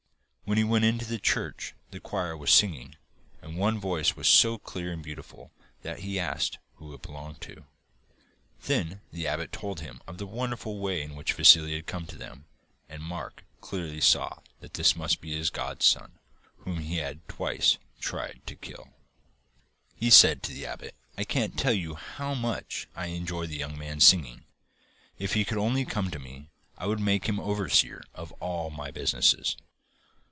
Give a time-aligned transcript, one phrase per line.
[0.43, 2.97] When he went into the church the choir was singing,
[3.41, 7.63] and one voice was so clear and beautiful, that he asked who it belonged to.
[8.63, 12.17] Then the abbot told him of the wonderful way in which Vassili had come to
[12.17, 12.47] them,
[12.89, 14.01] and Mark saw clearly
[14.59, 16.19] that this must be his godson
[16.57, 18.89] whom he had twice tried to kill.
[19.95, 23.77] He said to the abbot: 'I can't tell you how much I enjoy that young
[23.77, 24.43] man's singing.
[25.17, 28.91] If he could only come to me I would make him overseer of all my
[28.91, 29.55] business.